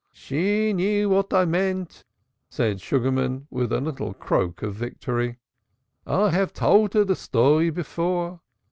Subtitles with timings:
[0.15, 2.05] "Soorka knew what I meant,"
[2.49, 5.37] said Sugarman with a little croak of victory,
[6.07, 8.41] "I have told her the story before.